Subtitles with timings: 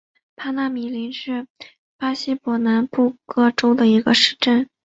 [0.35, 1.45] 帕纳米林是
[1.95, 4.67] 巴西伯南布哥州的一个市镇。